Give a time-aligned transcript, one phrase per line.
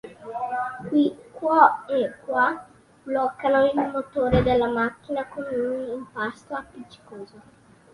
[0.87, 1.03] Qui,
[1.37, 2.65] Quo e Qua
[3.03, 7.39] bloccano il motore della macchina con un impasto appiccicoso.